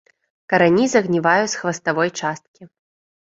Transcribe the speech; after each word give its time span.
Карані 0.51 0.85
загніваюць 0.93 1.51
з 1.53 1.61
хваставой 1.61 2.09
часткі. 2.19 2.61